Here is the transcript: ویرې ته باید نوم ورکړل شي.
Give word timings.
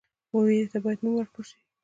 ویرې 0.33 0.67
ته 0.71 0.77
باید 0.83 0.99
نوم 1.03 1.13
ورکړل 1.17 1.45
شي. 1.49 1.57